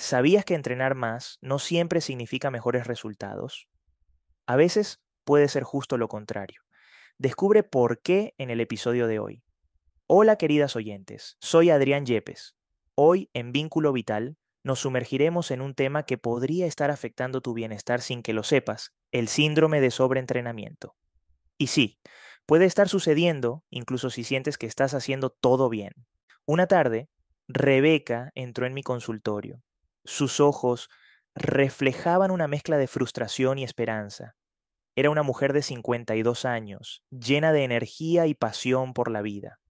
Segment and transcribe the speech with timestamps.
[0.00, 3.66] ¿Sabías que entrenar más no siempre significa mejores resultados?
[4.46, 6.62] A veces puede ser justo lo contrario.
[7.18, 9.42] Descubre por qué en el episodio de hoy.
[10.06, 12.54] Hola queridas oyentes, soy Adrián Yepes.
[12.94, 18.00] Hoy en Vínculo Vital nos sumergiremos en un tema que podría estar afectando tu bienestar
[18.00, 20.94] sin que lo sepas, el síndrome de sobreentrenamiento.
[21.58, 21.98] Y sí,
[22.46, 25.90] puede estar sucediendo incluso si sientes que estás haciendo todo bien.
[26.46, 27.08] Una tarde,
[27.48, 29.60] Rebeca entró en mi consultorio.
[30.04, 30.88] Sus ojos
[31.34, 34.34] reflejaban una mezcla de frustración y esperanza.
[34.96, 39.60] Era una mujer de 52 años, llena de energía y pasión por la vida.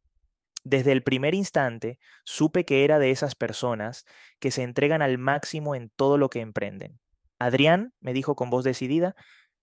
[0.64, 4.04] Desde el primer instante supe que era de esas personas
[4.38, 6.98] que se entregan al máximo en todo lo que emprenden.
[7.38, 9.14] Adrián, me dijo con voz decidida,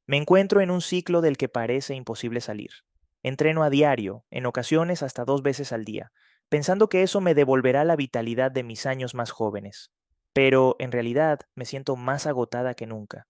[0.08, 2.70] me encuentro en un ciclo del que parece imposible salir.
[3.24, 6.12] Entreno a diario, en ocasiones hasta dos veces al día,
[6.48, 9.92] pensando que eso me devolverá la vitalidad de mis años más jóvenes.
[10.36, 13.26] Pero en realidad me siento más agotada que nunca.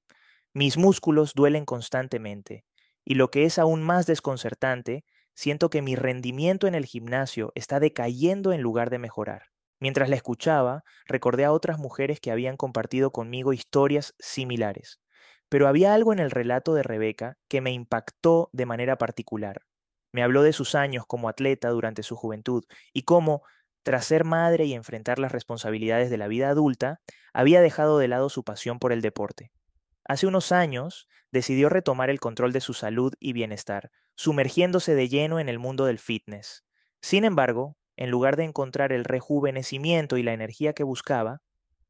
[0.56, 2.66] Mis músculos duelen constantemente,
[3.06, 7.80] y lo que es aún más desconcertante, siento que mi rendimiento en el gimnasio está
[7.80, 9.44] decayendo en lugar de mejorar.
[9.80, 15.00] Mientras la escuchaba, recordé a otras mujeres que habían compartido conmigo historias similares,
[15.48, 19.62] pero había algo en el relato de Rebeca que me impactó de manera particular.
[20.12, 23.44] Me habló de sus años como atleta durante su juventud y cómo,
[23.86, 27.02] tras ser madre y enfrentar las responsabilidades de la vida adulta,
[27.34, 29.52] había dejado de lado su pasión por el deporte.
[30.04, 35.40] Hace unos años decidió retomar el control de su salud y bienestar, sumergiéndose de lleno
[35.40, 36.66] en el mundo del fitness.
[37.00, 41.44] Sin embargo, en lugar de encontrar el rejuvenecimiento y la energía que buscaba,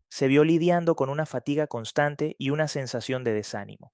[0.10, 3.94] se vio lidiando con una fatiga constante y una sensación de desánimo.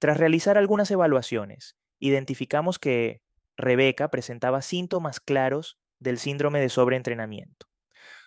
[0.00, 3.22] Tras realizar algunas evaluaciones, identificamos que
[3.56, 7.66] Rebeca presentaba síntomas claros del síndrome de sobreentrenamiento.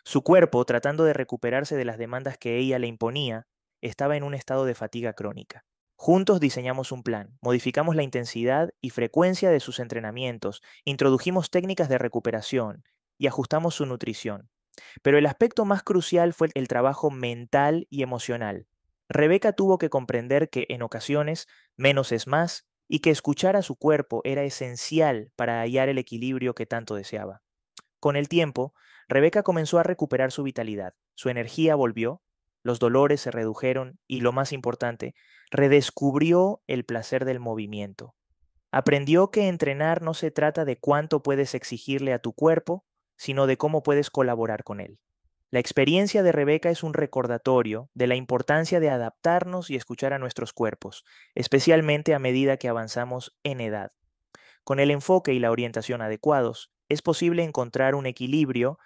[0.03, 3.47] Su cuerpo, tratando de recuperarse de las demandas que ella le imponía,
[3.81, 5.65] estaba en un estado de fatiga crónica.
[5.97, 11.97] Juntos diseñamos un plan, modificamos la intensidad y frecuencia de sus entrenamientos, introdujimos técnicas de
[11.97, 12.83] recuperación
[13.17, 14.49] y ajustamos su nutrición.
[15.01, 18.67] Pero el aspecto más crucial fue el trabajo mental y emocional.
[19.07, 21.47] Rebeca tuvo que comprender que en ocasiones
[21.77, 26.55] menos es más y que escuchar a su cuerpo era esencial para hallar el equilibrio
[26.55, 27.41] que tanto deseaba.
[28.05, 28.75] Con el tiempo,
[29.07, 32.21] Rebeca comenzó a recuperar su vitalidad, su energía volvió,
[32.61, 35.15] los dolores se redujeron y, lo más importante,
[35.49, 38.13] redescubrió el placer del movimiento.
[38.69, 42.85] Aprendió que entrenar no se trata de cuánto puedes exigirle a tu cuerpo,
[43.17, 44.99] sino de cómo puedes colaborar con él.
[45.49, 50.19] La experiencia de Rebeca es un recordatorio de la importancia de adaptarnos y escuchar a
[50.19, 53.93] nuestros cuerpos, especialmente a medida que avanzamos en edad.
[54.63, 58.79] Con el enfoque y la orientación adecuados, es posible encontrar un equilibrio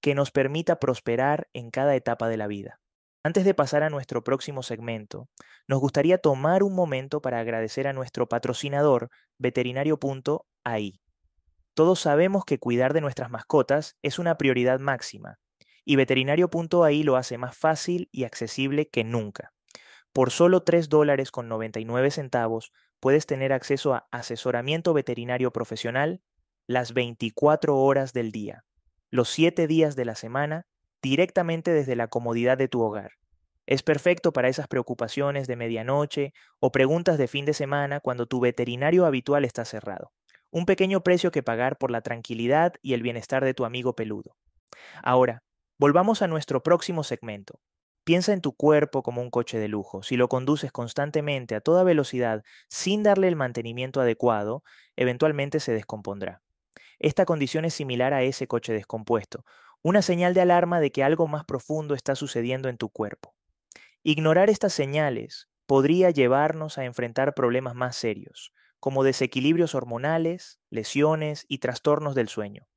[0.00, 2.80] que nos permita prosperar en cada etapa de la vida.
[3.22, 5.28] Antes de pasar a nuestro próximo segmento,
[5.66, 11.00] nos gustaría tomar un momento para agradecer a nuestro patrocinador, veterinario.ai.
[11.72, 15.38] Todos sabemos que cuidar de nuestras mascotas es una prioridad máxima
[15.84, 19.52] y veterinario.ai lo hace más fácil y accesible que nunca.
[20.12, 26.22] Por solo 3 dólares con 99 centavos puedes tener acceso a asesoramiento veterinario profesional
[26.66, 28.64] las 24 horas del día,
[29.10, 30.66] los 7 días de la semana,
[31.02, 33.12] directamente desde la comodidad de tu hogar.
[33.66, 38.40] Es perfecto para esas preocupaciones de medianoche o preguntas de fin de semana cuando tu
[38.40, 40.12] veterinario habitual está cerrado.
[40.50, 44.36] Un pequeño precio que pagar por la tranquilidad y el bienestar de tu amigo peludo.
[45.02, 45.42] Ahora,
[45.76, 47.58] Volvamos a nuestro próximo segmento.
[48.04, 50.04] Piensa en tu cuerpo como un coche de lujo.
[50.04, 54.62] Si lo conduces constantemente a toda velocidad sin darle el mantenimiento adecuado,
[54.94, 56.43] eventualmente se descompondrá.
[57.04, 59.44] Esta condición es similar a ese coche descompuesto,
[59.82, 63.34] una señal de alarma de que algo más profundo está sucediendo en tu cuerpo.
[64.02, 71.58] Ignorar estas señales podría llevarnos a enfrentar problemas más serios, como desequilibrios hormonales, lesiones y
[71.58, 72.68] trastornos del sueño.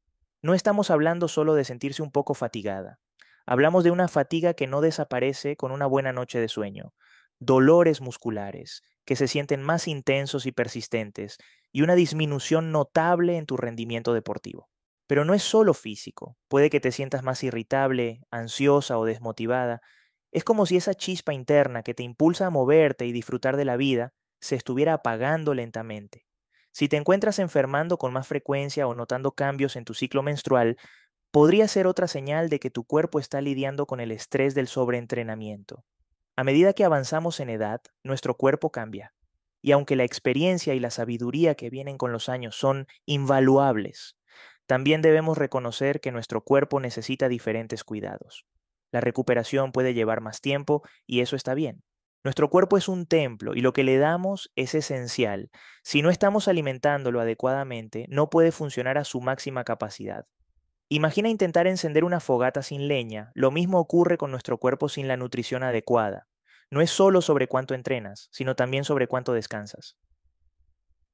[0.41, 2.99] No estamos hablando solo de sentirse un poco fatigada.
[3.45, 6.93] Hablamos de una fatiga que no desaparece con una buena noche de sueño,
[7.39, 11.37] dolores musculares que se sienten más intensos y persistentes
[11.71, 14.67] y una disminución notable en tu rendimiento deportivo.
[15.07, 19.79] Pero no es solo físico, puede que te sientas más irritable, ansiosa o desmotivada.
[20.33, 23.77] Es como si esa chispa interna que te impulsa a moverte y disfrutar de la
[23.77, 24.11] vida
[24.41, 26.25] se estuviera apagando lentamente.
[26.73, 30.75] Si te encuentras enfermando con más frecuencia o notando cambios en tu ciclo menstrual,
[31.31, 35.85] podría ser otra señal de que tu cuerpo está lidiando con el estrés del sobreentrenamiento.
[36.39, 39.11] A medida que avanzamos en edad, nuestro cuerpo cambia.
[39.63, 44.17] Y aunque la experiencia y la sabiduría que vienen con los años son invaluables,
[44.67, 48.45] también debemos reconocer que nuestro cuerpo necesita diferentes cuidados.
[48.91, 51.81] La recuperación puede llevar más tiempo y eso está bien.
[52.23, 55.49] Nuestro cuerpo es un templo y lo que le damos es esencial.
[55.81, 60.27] Si no estamos alimentándolo adecuadamente, no puede funcionar a su máxima capacidad.
[60.89, 63.31] Imagina intentar encender una fogata sin leña.
[63.33, 66.27] Lo mismo ocurre con nuestro cuerpo sin la nutrición adecuada.
[66.71, 69.97] No es solo sobre cuánto entrenas, sino también sobre cuánto descansas.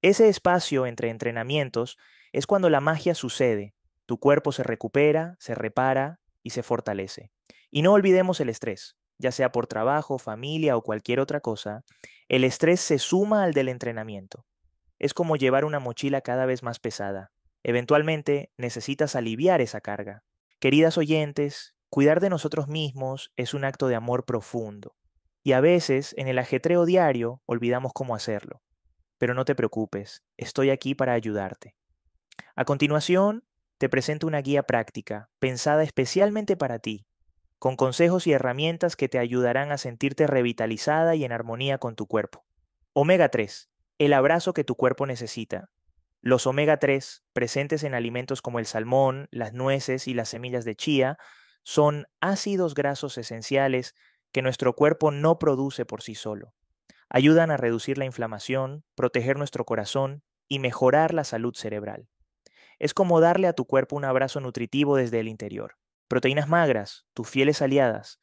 [0.04, 1.98] Ese espacio entre entrenamientos
[2.34, 3.74] es cuando la magia sucede.
[4.06, 7.32] Tu cuerpo se recupera, se repara y se fortalece.
[7.72, 11.84] Y no olvidemos el estrés, ya sea por trabajo, familia o cualquier otra cosa.
[12.28, 14.46] El estrés se suma al del entrenamiento.
[15.00, 17.33] Es como llevar una mochila cada vez más pesada.
[17.64, 20.24] Eventualmente necesitas aliviar esa carga.
[20.60, 24.96] Queridas oyentes, cuidar de nosotros mismos es un acto de amor profundo.
[25.44, 28.62] Y a veces, en el ajetreo diario, olvidamos cómo hacerlo.
[29.18, 31.76] Pero no te preocupes, estoy aquí para ayudarte.
[32.56, 33.44] A continuación,
[33.78, 37.06] te presento una guía práctica, pensada especialmente para ti,
[37.60, 42.08] con consejos y herramientas que te ayudarán a sentirte revitalizada y en armonía con tu
[42.08, 42.46] cuerpo.
[42.94, 43.70] Omega 3,
[44.00, 45.70] el abrazo que tu cuerpo necesita,
[46.24, 50.74] los omega 3, presentes en alimentos como el salmón, las nueces y las semillas de
[50.74, 51.18] chía,
[51.64, 53.94] son ácidos grasos esenciales
[54.32, 56.54] que nuestro cuerpo no produce por sí solo.
[57.10, 62.08] Ayudan a reducir la inflamación, proteger nuestro corazón y mejorar la salud cerebral.
[62.80, 65.76] Es como darle a tu cuerpo un abrazo nutritivo desde el interior.
[66.08, 68.20] Proteínas magras, tus fieles aliadas.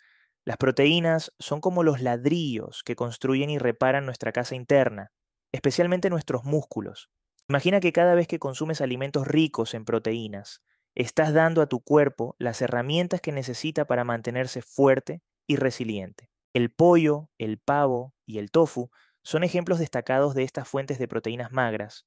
[0.46, 5.12] Las proteínas son como los ladrillos que construyen y reparan nuestra casa interna,
[5.52, 7.10] especialmente nuestros músculos.
[7.50, 10.62] Imagina que cada vez que consumes alimentos ricos en proteínas,
[10.94, 16.30] estás dando a tu cuerpo las herramientas que necesita para mantenerse fuerte y resiliente.
[16.54, 18.90] El pollo, el pavo y el tofu
[19.24, 22.06] son ejemplos destacados de estas fuentes de proteínas magras.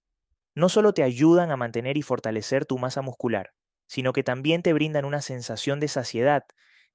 [0.55, 3.51] No solo te ayudan a mantener y fortalecer tu masa muscular,
[3.85, 6.45] sino que también te brindan una sensación de saciedad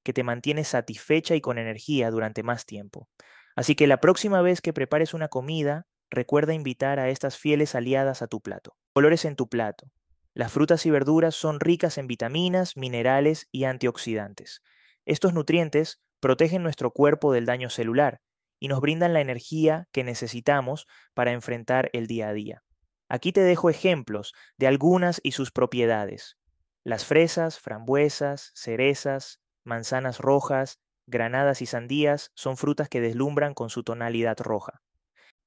[0.03, 3.11] que te mantiene satisfecha y con energía durante más tiempo.
[3.57, 8.23] Así que la próxima vez que prepares una comida, recuerda invitar a estas fieles aliadas
[8.23, 8.77] a tu plato.
[8.93, 9.91] Colores en tu plato.
[10.35, 14.63] Las frutas y verduras son ricas en vitaminas, minerales y antioxidantes.
[15.05, 18.21] Estos nutrientes protegen nuestro cuerpo del daño celular
[18.61, 22.63] y nos brindan la energía que necesitamos para enfrentar el día a día.
[23.09, 26.37] Aquí te dejo ejemplos de algunas y sus propiedades.
[26.85, 33.83] Las fresas, frambuesas, cerezas, manzanas rojas, granadas y sandías son frutas que deslumbran con su
[33.83, 34.83] tonalidad roja.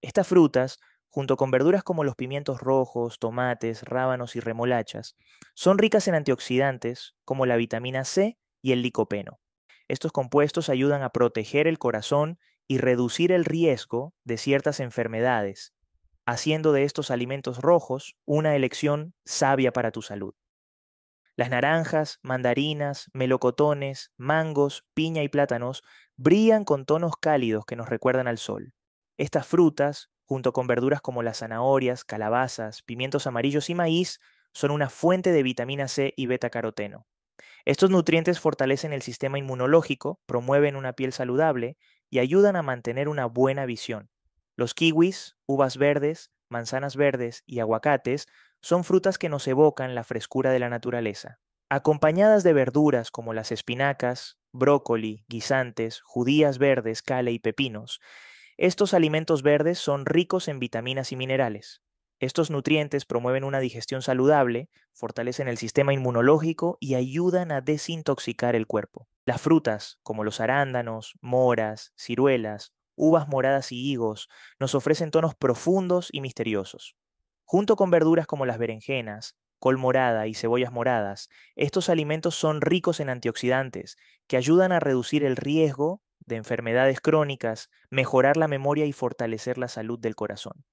[0.02, 5.16] Estas frutas, junto con verduras como los pimientos rojos, tomates, rábanos y remolachas,
[5.54, 9.40] son ricas en antioxidantes como la vitamina C y el licopeno.
[9.88, 15.74] Estos compuestos ayudan a proteger el corazón y reducir el riesgo de ciertas enfermedades,
[16.26, 20.34] haciendo de estos alimentos rojos una elección sabia para tu salud.
[21.36, 25.84] Las naranjas, mandarinas, melocotones, mangos, piña y plátanos
[26.16, 28.74] brillan con tonos cálidos que nos recuerdan al sol.
[29.22, 34.20] Estas frutas, junto con verduras como las zanahorias, calabazas, pimientos amarillos y maíz,
[34.52, 37.06] son una fuente de vitamina C y beta-caroteno.
[37.64, 41.78] Estos nutrientes fortalecen el sistema inmunológico, promueven una piel saludable
[42.10, 44.10] y ayudan a mantener una buena visión.
[44.56, 48.26] Los kiwis, uvas verdes, manzanas verdes y aguacates
[48.60, 51.40] son frutas que nos evocan la frescura de la naturaleza.
[51.70, 58.02] Acompañadas de verduras como las espinacas, brócoli, guisantes, judías verdes, cale y pepinos,
[58.64, 61.82] estos alimentos verdes son ricos en vitaminas y minerales.
[62.20, 68.68] Estos nutrientes promueven una digestión saludable, fortalecen el sistema inmunológico y ayudan a desintoxicar el
[68.68, 69.08] cuerpo.
[69.26, 76.10] Las frutas, como los arándanos, moras, ciruelas, uvas moradas y higos, nos ofrecen tonos profundos
[76.12, 76.96] y misteriosos.
[77.46, 83.00] Junto con verduras como las berenjenas, col morada y cebollas moradas, estos alimentos son ricos
[83.00, 88.94] en antioxidantes que ayudan a reducir el riesgo de enfermedades crónicas, mejorar la memoria y
[88.94, 90.64] fortalecer la salud del corazón.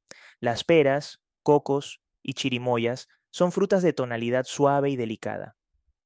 [0.40, 5.57] Las peras, cocos y chirimoyas son frutas de tonalidad suave y delicada.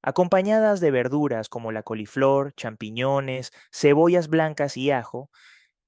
[0.02, 5.30] Acompañadas de verduras como la coliflor, champiñones, cebollas blancas y ajo,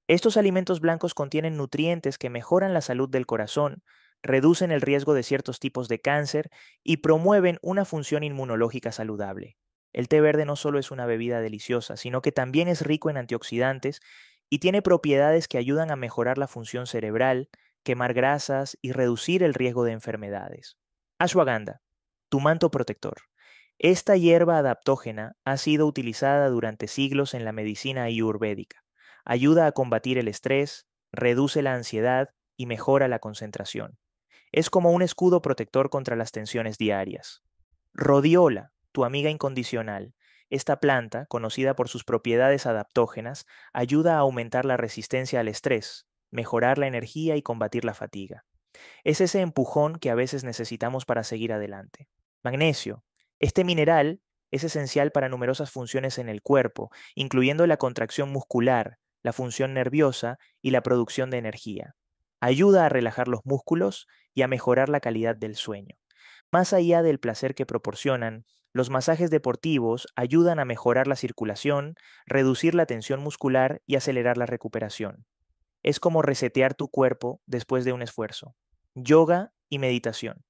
[0.07, 3.83] estos alimentos blancos contienen nutrientes que mejoran la salud del corazón,
[4.21, 6.49] reducen el riesgo de ciertos tipos de cáncer
[6.83, 9.57] y promueven una función inmunológica saludable.
[9.95, 13.15] El té verde no solo es una bebida deliciosa, sino que también es rico en
[13.15, 14.01] antioxidantes
[14.49, 17.47] y tiene propiedades que ayudan a mejorar la función cerebral,
[17.81, 20.75] quemar grasas y reducir el riesgo de enfermedades.
[21.17, 21.79] Ashwagandha,
[22.27, 23.21] tu manto protector.
[23.79, 28.83] Esta hierba adaptógena ha sido utilizada durante siglos en la medicina ayurvédica.
[29.23, 33.97] Ayuda a combatir el estrés, reduce la ansiedad y mejora la concentración.
[34.51, 37.43] Es como un escudo protector contra las tensiones diarias.
[37.93, 40.15] Rodiola, tu amiga incondicional.
[40.49, 46.77] Esta planta, conocida por sus propiedades adaptógenas, ayuda a aumentar la resistencia al estrés, mejorar
[46.77, 48.45] la energía y combatir la fatiga.
[49.03, 52.07] Es ese empujón que a veces necesitamos para seguir adelante.
[52.41, 53.03] Magnesio.
[53.39, 59.33] Este mineral es esencial para numerosas funciones en el cuerpo, incluyendo la contracción muscular, la
[59.33, 61.95] función nerviosa y la producción de energía.
[62.39, 65.97] Ayuda a relajar los músculos y a mejorar la calidad del sueño.
[66.49, 68.45] Más allá del placer que proporcionan,
[68.75, 74.47] los masajes deportivos ayudan a mejorar la circulación, reducir la tensión muscular y acelerar la
[74.47, 75.25] recuperación.
[75.81, 78.53] Es como resetear tu cuerpo después de un esfuerzo.
[78.93, 80.43] Yoga y meditación.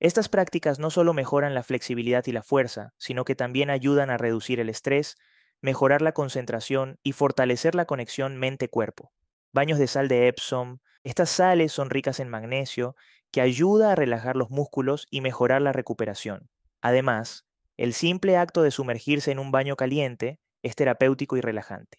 [0.00, 4.16] Estas prácticas no solo mejoran la flexibilidad y la fuerza, sino que también ayudan a
[4.16, 5.16] reducir el estrés,
[5.60, 9.12] mejorar la concentración y fortalecer la conexión mente-cuerpo.
[9.52, 10.78] Baños de sal de Epsom.
[11.04, 12.96] Estas sales son ricas en magnesio,
[13.30, 16.48] que ayuda a relajar los músculos y mejorar la recuperación.
[16.82, 17.46] Además,
[17.78, 21.98] el simple acto de sumergirse en un baño caliente es terapéutico y relajante.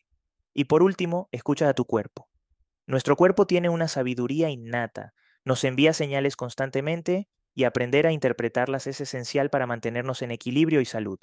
[0.53, 2.29] Y por último, escucha a tu cuerpo.
[2.85, 5.13] Nuestro cuerpo tiene una sabiduría innata,
[5.45, 10.85] nos envía señales constantemente y aprender a interpretarlas es esencial para mantenernos en equilibrio y
[10.85, 11.19] salud.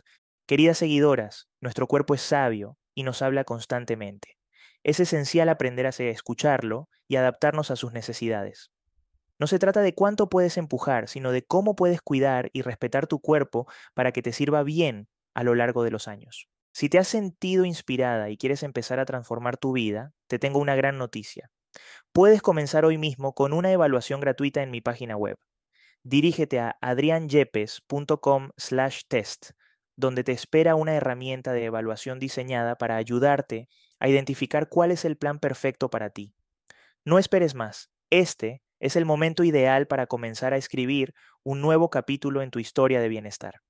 [0.46, 4.36] Queridas seguidoras, nuestro cuerpo es sabio y nos habla constantemente.
[4.82, 8.70] Es esencial aprender a escucharlo y adaptarnos a sus necesidades.
[9.40, 13.18] No se trata de cuánto puedes empujar, sino de cómo puedes cuidar y respetar tu
[13.18, 16.48] cuerpo para que te sirva bien a lo largo de los años.
[16.72, 20.76] Si te has sentido inspirada y quieres empezar a transformar tu vida, te tengo una
[20.76, 21.50] gran noticia.
[22.12, 25.36] Puedes comenzar hoy mismo con una evaluación gratuita en mi página web
[26.02, 28.50] dirígete a adrianyepes.com
[29.08, 29.50] test,
[29.96, 33.68] donde te espera una herramienta de evaluación diseñada para ayudarte
[33.98, 36.34] a identificar cuál es el plan perfecto para ti.
[37.04, 42.42] No esperes más, este es el momento ideal para comenzar a escribir un nuevo capítulo
[42.42, 43.60] en tu historia de bienestar.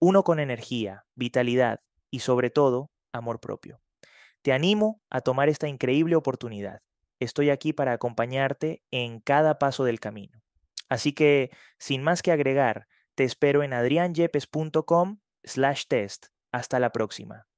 [0.00, 1.80] Uno con energía, vitalidad
[2.10, 3.80] y sobre todo, amor propio.
[4.42, 6.80] Te animo a tomar esta increíble oportunidad.
[7.20, 10.42] Estoy aquí para acompañarte en cada paso del camino.
[10.88, 16.26] Así que, sin más que agregar, te espero en adrianyepes.com slash test.
[16.52, 17.49] Hasta la próxima.